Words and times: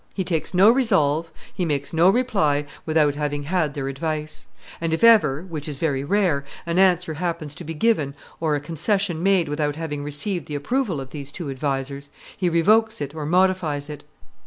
He 0.15 0.23
takes 0.23 0.55
no 0.55 0.71
resolve, 0.71 1.29
he 1.53 1.63
makes 1.63 1.93
no 1.93 2.09
reply, 2.09 2.65
without 2.87 3.13
having 3.13 3.43
had 3.43 3.75
their 3.75 3.87
advice; 3.87 4.47
and 4.81 4.93
if 4.93 5.03
ever, 5.03 5.43
which 5.43 5.67
is 5.69 5.77
very 5.77 6.03
rare, 6.03 6.43
an 6.65 6.79
answer 6.79 7.13
happens 7.13 7.53
to 7.53 7.63
be 7.63 7.75
given 7.75 8.15
or 8.39 8.55
a 8.55 8.59
concession 8.59 9.21
made 9.21 9.47
without 9.47 9.75
having 9.75 10.03
received 10.03 10.47
the 10.47 10.55
approval 10.55 10.99
of 10.99 11.11
these 11.11 11.31
two 11.31 11.51
advisers, 11.51 12.09
he 12.35 12.49
revokes 12.49 12.99
it 12.99 13.13
or 13.13 13.27
modifies 13.27 13.91
it. 13.91 14.03